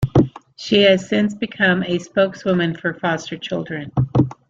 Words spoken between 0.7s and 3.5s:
has since become a spokeswoman for foster